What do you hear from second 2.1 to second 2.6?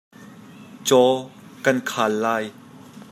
lai.